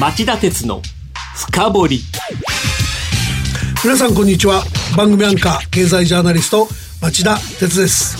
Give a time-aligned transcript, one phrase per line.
[0.00, 0.80] 町田鉄の
[1.36, 2.00] 深掘り。
[3.84, 4.64] 皆さんこんにちは。
[4.96, 6.68] 番組アンカー経済ジャーナリスト
[7.02, 8.16] 町田鉄です。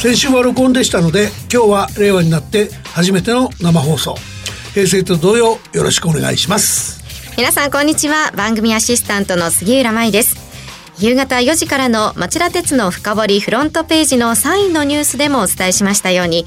[0.00, 4.14] 先週は録音でしたので今日は令和になって初めての生放送。
[4.72, 7.02] 平成と同様よろしくお願いします。
[7.36, 8.30] 皆さんこんにちは。
[8.36, 10.36] 番組アシスタントの杉浦舞です。
[11.00, 16.46] 夕方4時からの町田鉄の深掘りフロントページの3位のニュースでもお伝えしましたように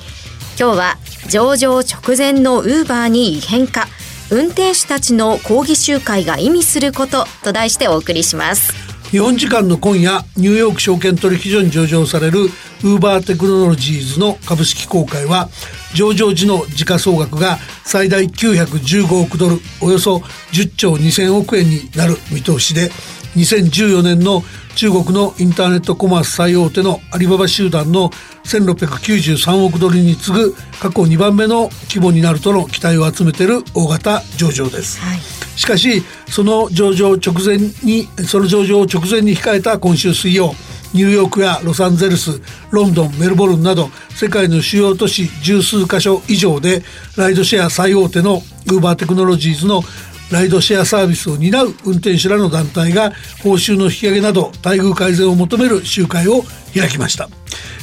[0.57, 3.89] 今日は上場直前のウーバーに異変か
[4.31, 8.73] 運転手たちの抗議集会が意味することと題してお送りします。
[9.09, 12.41] 日本時間の今夜ニューヨーク証券取引所に上場される
[12.83, 15.49] ウーバーテクノロジーズの株式公開は
[15.95, 20.17] 上場時の時価総額が最大915億ドルおよそ
[20.51, 22.89] 10兆2000億円になる見通しで
[23.35, 24.43] 2014年の
[24.75, 28.09] 中国のインターネットコマース最大手のアリババ集団の
[28.45, 40.53] 1693億ドルに次ぐ過去2番目の規模になるとの期待を集めている大型上場です、はい、しかしその上場直前にその上場を直前に控えた今週水曜
[40.93, 46.81] ニューヨークやロサンゼルスロンドンメルボルンなど世界の主要都市十数カ所以上で
[47.17, 49.81] ライドシェア最大手のウーバーテクノロジーズの
[50.31, 53.11] ライドシェアサービスを担う運転手らの団体が
[53.43, 56.43] 報酬の引き上げなど待遇改善を求める集会を
[56.75, 57.29] 開きました。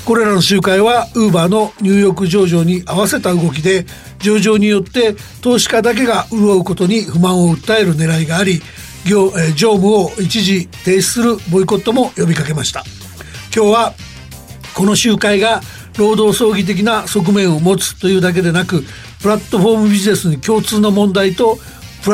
[0.05, 3.87] これらの集会はウーバーのニューヨーク上場に合わせた動きで
[4.21, 8.63] 上場によって投資家だけが潤うことに不満を訴える狙いがあり
[9.07, 12.85] 業常務を一時停止するボイコットも呼びかけました。
[13.55, 13.95] 今日は
[14.75, 15.63] この集会が
[15.97, 18.85] 労働争議的な側面を持つというだけでなく
[19.23, 21.59] プラットフォームビジネスに共通の問題と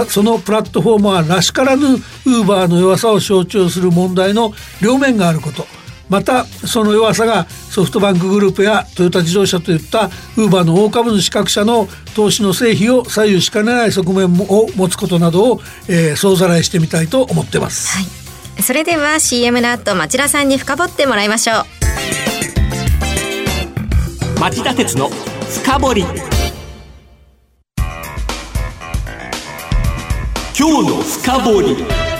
[0.08, 5.66] そのプラットフォーマーらしからぬウーバーの弱さを象徴する問題の両面があること。
[6.12, 18.04] またその弱さがソフトバンクグループやトヨタ自動車といったウーバーの大株主各社の投資の成否を左右しかねない側面を持つことなどを、えー、総ざらいしてみたいと思ってます、は
[18.58, 21.64] い、それでは CM の後町田さんに深掘ってもらいましょう。
[24.38, 25.08] 町田鉄の
[25.48, 26.04] 深掘り。
[30.58, 32.11] 今日の深掘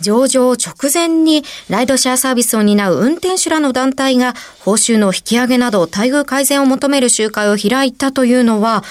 [0.00, 8.84] 上場直前にライドシェアサービスを担う運転手らの団体が報酬の引き上げなど待遇改善を求める集会を開いたというのは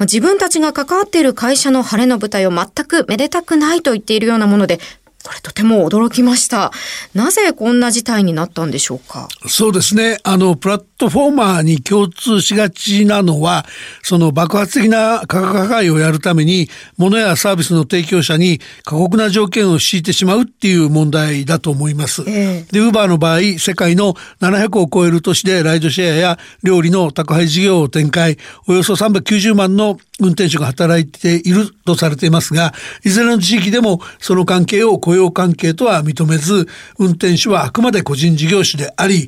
[0.00, 4.80] 自分たちが関わっている会社の晴れの舞台を全くめでたくないと言っているようなもので
[5.22, 6.72] これとても驚きました。
[7.14, 9.28] なぜこんな事態になったんでしょうか？
[9.46, 10.18] そうですね。
[10.24, 13.64] あの、プラットフォーマーに共通しがちなのは、
[14.02, 22.22] その爆発的な価格破壊をやるために、物やサービスの提供者に過酷な条件を敷いてしまうっていう問題だと思います。
[22.26, 32.72] えー、で、ウーバーの場合、世界の700を超える都市でライドシェアや料理の宅配事業を展開、およそ390万の運転手が働いているとされていますが、
[33.04, 36.68] いずれの地域でもその関係を雇用関係とは認めず、
[36.98, 39.26] 運転手はあくまで個人事業主であり、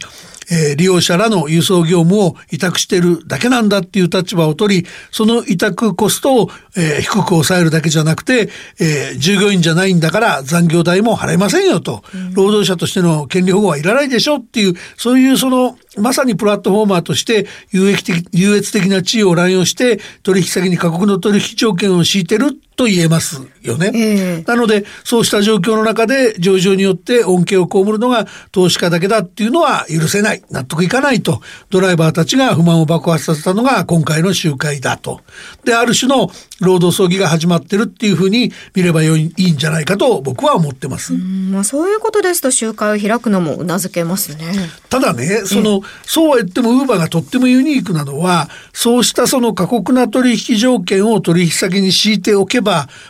[0.50, 8.48] えー、利用者らの輸送業務を委託しているだけなんだっていう立場を取り、その委託コストを、えー、低く抑えるだけじゃなくて、
[8.80, 12.02] えー、従業員じゃないんだから残業代も払えませんよと、
[12.34, 30.42] 労働者としての権利保護はいらないでしょっていう、そういうそのまさにプラットフォーマーとして優越的優越的な地位を乱用して取引先に過酷の取引条件を敷いてると言えますよね、えー、なのでそうした状況の中で上場によって恩恵を被るのが投資家だけだっていうのは許せない。
[30.50, 31.40] 納得いかないと。
[31.70, 35.20] ドライバーたちが不満を爆発させたのが今回の集会だと。
[35.64, 36.30] である種の
[36.60, 41.12] 労働争議が始まってるっていうふうに見ればよいいいんじゃないかと僕は思ってます。
[41.12, 44.52] まあ、そういうことですと集会を開くのもうなずけますね。
[44.88, 52.63] ただねその、そうは言ってもウーバーがとってもユニークなのはそうしたその過酷な取引条件を取引先に敷いておけば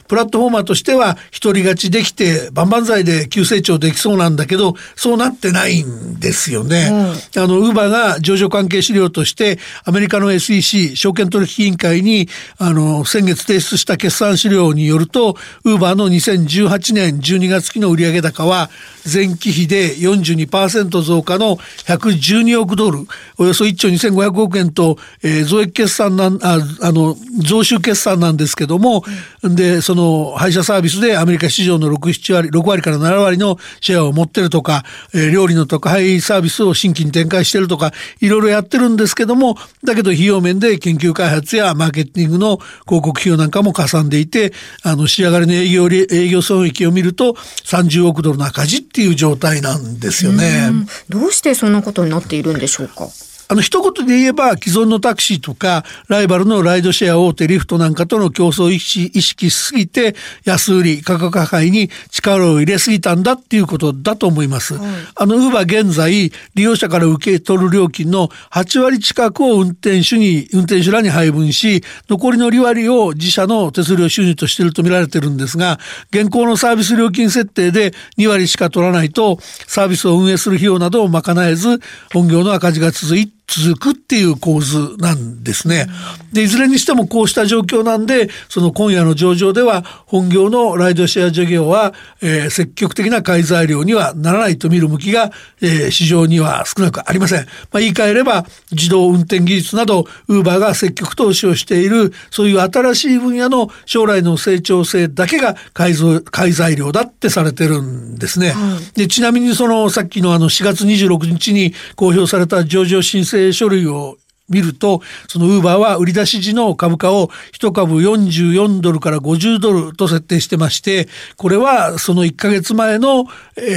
[0.09, 6.91] プラットフォーマーとしては独り勝ちできて万々歳で急成長できそうなんだけどそうなってないんですよね。
[7.37, 12.28] うん、あのウーバーが上場関係資料としてアメリカの SEC 証券取引委員会に
[12.58, 18.70] あの先月提出した決算資料によるとウーバーの2018年12月期の売上高は
[19.11, 23.06] 前期比で42%増加の112億ドル
[23.38, 29.05] およそ1兆2500億円と、えー、増益決算なんああの増収決算なんですけども、
[29.43, 42.56] うん、でその配車サービスでアメリカ市場の67割6割から7割のシェアを持ってるとか、えー、料理の宅配サービスを新規に展開してるとかいろいろやってるんですけどもだけど費用面で研究開発やマーケティングの
[42.87, 44.52] 広告費用なんかもかさんでいて
[44.82, 50.70] あの仕上がりの営業営業損益を見ると30億ドルの赤字っていう状態なんですよね。
[51.08, 53.08] どうしてそんなことになっているんでしょうか？
[53.49, 60.14] あの一言で言えば既存のタクシーとかライバルのライドシェア大手リフトなんかとの競争意識しすぎて
[60.44, 64.75] 安売り価格破壊に力を入れすぎたんだっていうことだと思います。
[65.14, 75.79] あのウーバー現在利用者から受け取る料金の8割近くを運転手に運転手らに配分し残りの2割を自社の手数料収入としていると見られてるんですが
[76.11, 81.81] 現行のサービス料金設定で2割しか取らないとサービスを運営する費用などを賄えず
[82.12, 85.87] 本業の赤字が続い続くっていう構図なんですね。
[86.32, 95.31] でいずれにしてもこうした状況なんでその今夜の上場では本業のライドシェア事業は、えー、積極的な買い材料にはならないと見る向きが、
[95.61, 97.41] えー、市場には少なくありません。
[97.70, 105.94] まあ、言い換えれば自動運転技術などウーバーが積極投資をしているそういう新しい分野の将来の成長性だけが買い
[106.31, 108.55] 買い材料だってされてるんですね。
[108.94, 114.16] でちなみにそのさっきのあの4月26日に公表された上場申請請書類を
[114.48, 123.25] 見るとそのウーバーは売り出し時の株価を1株44ドルから50ドルと設定してましてこれはその1ヶ月前の、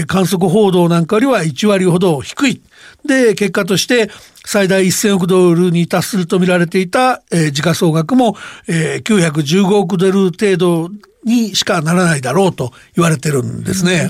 [0.07, 2.61] 観測報道なんかよりは1割ほど低い。
[3.05, 4.09] で結果として
[4.45, 8.35] 最大1000億ドルに達すると見られていた、え時価総額も、
[8.67, 10.89] え915億ドル程度
[11.23, 14.09] にしかならないだろうと言われてるんですね。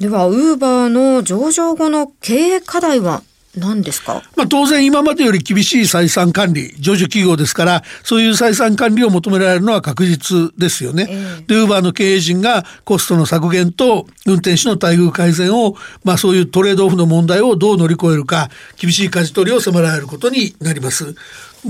[0.00, 3.22] ではウーバーの上場後の経営課題は？
[3.56, 11.06] 何ですか、まあ、当然今までより厳しい採算管理上場企業ですからそういう採算管理を求められるのは確実ですよね。
[11.08, 15.74] えー、でウーバーの経営陣がコストの削減と運転手の待遇改善を、
[16.04, 21.14] まあ、そういうトレードオフの問題をどう乗り越えるか厳しい舵取りを迫られることになります。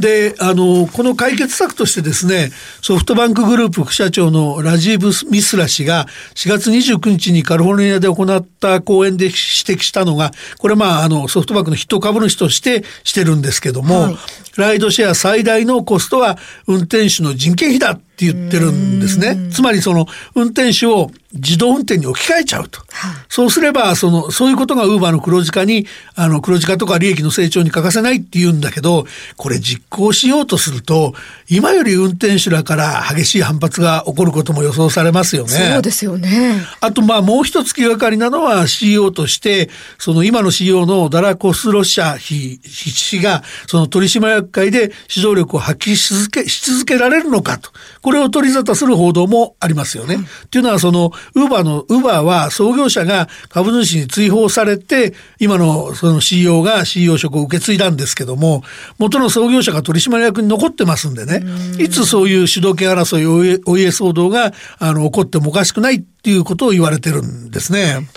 [0.01, 2.51] であのこの解決策としてですね
[2.83, 14.17] ソフトバンクグループ副社長のラジーブ・ミスラ氏が4月29日にカリフォルニアで行った講演で指摘したのがこれまああのソフトバンクの筆頭株主としてしてるんですけども、はい、
[14.57, 19.37] ライドシェア最大のコストは運転手の人件費だって言ってるんですね。
[19.53, 22.81] つまりその運転手を自動運転に置き換えちゃうと。
[23.29, 31.15] そうすれば、その、そういうことがウーバーの黒字化に、あの、黒字化とか利益の成長に欠かせないって言うんだけど、これ実行しようとすると、
[31.51, 35.73] 今より運転手らから激しい反発が起こることも予想されますよね。
[35.75, 36.63] そうですよね。
[36.81, 39.69] あと、まあ、もう一つ気がかりなのは CEO として、
[39.99, 47.71] その今の CEO のダラ・コスロシャ氏が、その取締役会で指導力を発揮し続け、し続けられるのかと。
[48.07, 50.15] これを取り沙汰する報道もありますよね。
[50.15, 58.63] っていうのは、その、ウーバーの、ウーバーは創業者が株主に追放されて、今のその CEO が CEO 職を受け継いだんですけども、
[58.99, 61.43] 元の創業者が取締役に残ってますんでね、
[61.81, 68.09] いつそういう主導権争い、お家騒動があの起こってもおかしくないっていうことを言われてるんですね。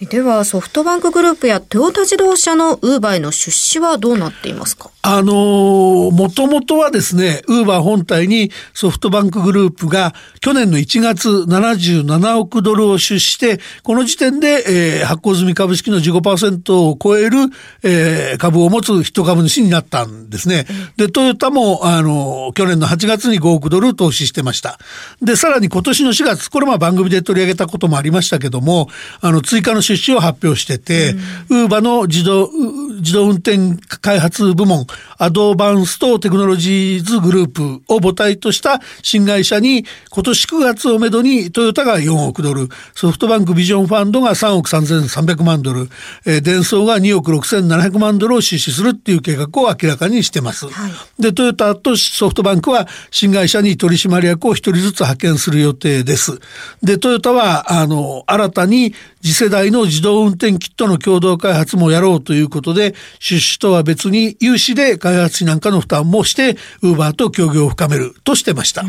[0.00, 4.90] ではソフトバンクグループやトヨタ自動車のウーバーへの出資はどうなっていますか？
[5.02, 14.64] あのもともとはですねウーバー本体にソフトバンクグループが去年の1月77億ドルを出資してこの時点で、
[15.00, 17.38] えー、発行済み株式の15%を超える、
[17.82, 20.66] えー、株を持つ一株主になったんですね。
[20.96, 24.78] でトヨタもあの去年の8月に5億ドル投資してました。
[25.22, 28.88] でさらに今年の4月これま番組で取り上げたこともありましたけども
[29.20, 31.14] あの追加の出資を発表してて、
[31.50, 32.48] ウーバーの自動
[33.00, 33.58] 自動運転
[34.00, 34.86] 開発部門
[35.18, 45.88] アドバンストテクノロジーズグループを母体とした新会社に今年9月をめどにトヨタが4億ドルソフトバンクビジョンファンドが3億3300万ドル、
[46.26, 50.68] えー、デンソーが2億6700万ドルを出資するっていう計画を明らかにしてます。
[50.68, 56.38] はい、でトヨタとソフトバンクは新会社に取締役を1人ずつ派遣する予定です。
[56.82, 68.84] でトヨタはあの新たに次世代の自動運転キットの共同開発もやろうということで出資とは別に有志で開発費なんかの負担もしてウーバーと協業を深めるとしてました。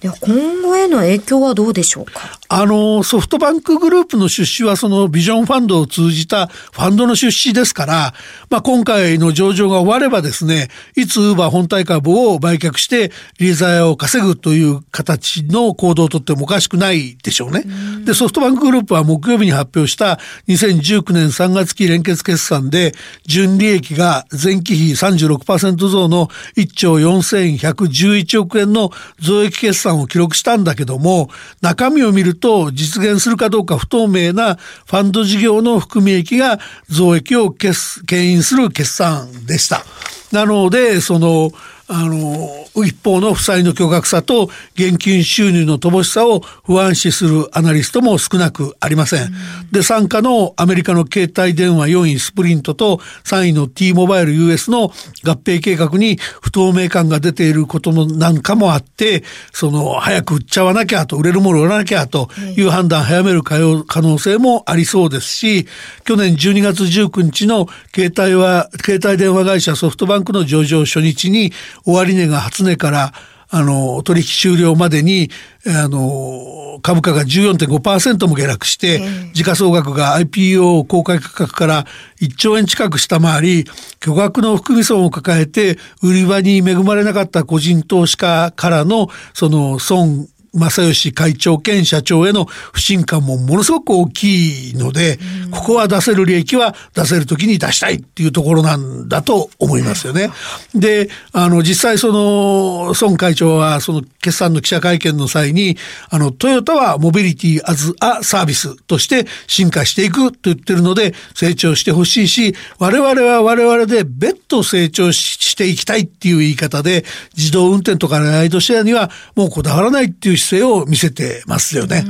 [0.00, 2.38] では今後への影響はどうでしょうか？
[2.48, 8.14] あのソフトバンクグループの出資はそのビジョンファンドを通じたファンドの出資ですから、
[8.48, 17.64] まあ、今回の上場が終わればですねいつウーバー本体株を売却してリーザヤを稼ぐという形の行動をとってもおかしくないでしょうね。
[18.04, 22.92] でソフトバンクグループは木曜日に発表した2019年3月期連結決算で
[23.26, 31.28] 純利益が前期比36%増の1兆4111億円の増益決算を記録したんだけども
[31.60, 37.72] 中身を見ると実現するかどうか不透明なファンド事業の含み益が増益を牽
[38.10, 39.84] 引する決算でした。
[40.32, 41.50] なのでその
[41.92, 42.48] あの
[42.84, 49.24] 一方の負債の巨額さと現金収入の乏しさを不安視するアナリストも少なくありません。
[49.24, 49.32] うん、
[49.72, 54.92] で参加のアメリカの携帯電話4位スプリントと3位の T モバイル US の
[55.24, 65.66] 合併計画に不透明感が出ていることもなんかもあってその早く売っちゃわなきゃと売れるもの売らなきゃという判断早める可能性もありそうですし
[66.04, 71.52] 去年12月19日の携帯は携帯電話会社ソフトバンクの上場初日に
[71.84, 73.12] 終値が初値から
[73.52, 75.28] あの、取引終了までに、
[75.66, 79.00] あの、株価が14.5%も下落して、
[79.32, 81.84] 時価総額が IPO 公開価格から
[82.20, 83.64] 1兆円近く下回り、
[83.98, 95.18] 巨額の含み損を抱えて、売り場に恵まれなかった個人投資家からの、その損正義会長兼社長への不信感もものすごく大きいので、
[95.50, 100.30] ここは出せる利益は出せる時に出したいっていうところなんだと思いますよね。
[100.74, 105.76] で、あの、実際その、孫会長はその決算の記者会見の際に、
[106.10, 117.04] あの、トヨタはモビリティアズアサービスとして進化していくと言ってるので、成長してほしいし、我々は我々で別途成長していきたいっていう言い方で、
[117.36, 122.04] 自動運転とかライドシェアにはもうこだわらないっていう姿勢を見せてますよね。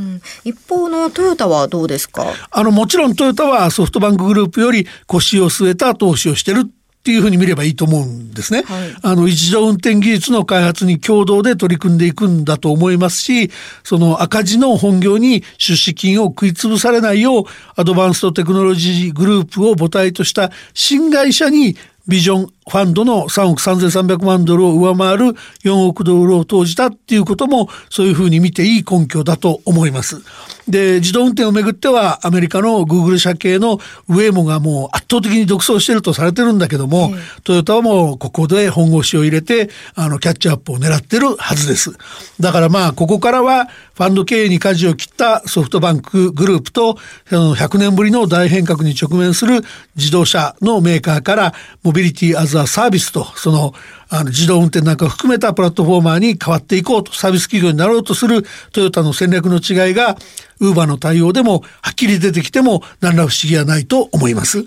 [0.45, 2.27] 一方のトヨタはどうですか？
[2.51, 6.71] あの、もちろんトヨタはソフトバンクグループより腰を据えた投資をしてる
[7.01, 8.63] っていうふうに見ればいいと思うんですね。
[8.63, 13.51] はい、あの、一度運転技術の開発に共同で取り組んでいくんだと思いますし、
[13.85, 21.75] その赤字の本業に出資金を食い潰されないよう、アドバンストテクノロジーグループを母体とした新会社に
[22.11, 25.25] ビジョンファンドの3億3300万ドルを上回る
[25.65, 30.23] 4億ドルを投じたっていうこともそういうふうに見ていい根拠だと思います。
[30.69, 37.13] で、自動運転をめぐってはアメリカのグーグル社系のウェイモがもう圧倒的に独走してるとされてるんだけども、
[37.43, 41.93] トヨタはもうここで本腰を入れてあのキャッチアップを狙ってるはずです。
[42.39, 46.97] だからまあここからはファンド経営に舵を切ったソフトバンクグループと
[47.29, 49.63] 100年ぶりの大変革に直面する
[49.97, 53.75] 自動車のメーカーからモビリティアズアサービスとその
[54.09, 60.17] あの自動運転なんかを含めたプラットフォーマーに変わっていこうとサービス企業になろうとするトヨタの戦略の違いが
[60.59, 64.67] ウーバーの対応でもはっきり出てきても何ら不思議はないと思います。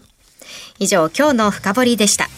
[0.79, 2.29] 以上今日の深掘りでした。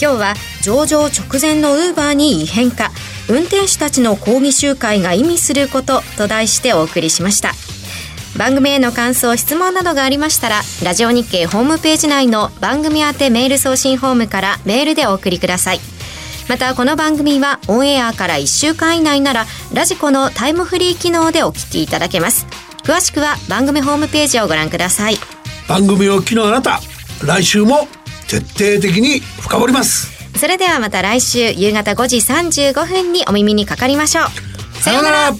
[0.00, 2.90] 今日は上場直前のウーバーに異変か
[3.28, 7.52] 運転手たちの抗議集会が意味することと題してお送りしました。
[8.38, 15.80] 番組への感想質問などがありましたらラジオ日経ホームページ内の番組宛てメール送信フォームからメールでお送りください。
[16.48, 22.46] またこの番組はオンエアから1週間以内ならラジコのタイムフリー機能でお聞きいただけます。
[22.84, 25.16] 詳しくは番組ホームページをご覧ください。
[25.68, 26.80] 番組を機のあなた
[27.26, 27.88] 来週も
[28.28, 30.12] 徹底的に深掘ります。
[30.38, 34.26] それではまた来週夕方5時35分にお耳にかかりましょう。
[34.80, 35.32] さようなら